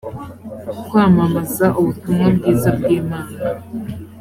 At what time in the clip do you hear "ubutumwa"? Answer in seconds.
1.79-2.27